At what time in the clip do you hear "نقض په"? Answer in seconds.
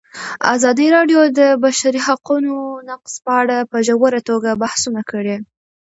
2.89-3.31